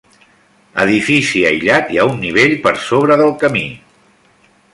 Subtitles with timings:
[0.85, 3.67] Edifici aïllat i a un nivell per sobre del camí.